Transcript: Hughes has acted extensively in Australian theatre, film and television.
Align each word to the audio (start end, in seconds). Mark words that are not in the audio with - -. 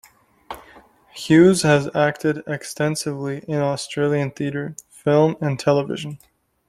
Hughes 1.11 1.61
has 1.61 1.87
acted 1.95 2.41
extensively 2.47 3.45
in 3.47 3.57
Australian 3.59 4.31
theatre, 4.31 4.75
film 4.89 5.35
and 5.39 5.59
television. 5.59 6.17